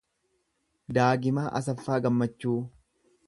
[0.97, 2.57] Daagimaa Asaffaa Gammachuu